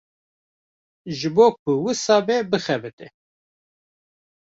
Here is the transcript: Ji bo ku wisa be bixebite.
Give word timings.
Ji 1.17 1.29
bo 1.35 1.45
ku 1.59 1.71
wisa 1.83 2.15
be 2.25 2.35
bixebite. 2.49 3.05